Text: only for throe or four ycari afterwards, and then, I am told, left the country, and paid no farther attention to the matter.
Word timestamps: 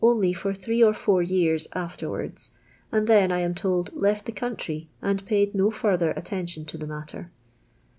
only 0.03 0.33
for 0.33 0.51
throe 0.51 0.81
or 0.87 0.93
four 0.93 1.21
ycari 1.21 1.67
afterwards, 1.73 2.49
and 2.91 3.05
then, 3.05 3.31
I 3.31 3.41
am 3.41 3.53
told, 3.53 3.93
left 3.95 4.25
the 4.25 4.31
country, 4.31 4.89
and 4.99 5.23
paid 5.27 5.53
no 5.53 5.69
farther 5.69 6.09
attention 6.17 6.65
to 6.65 6.77
the 6.79 6.87
matter. 6.87 7.29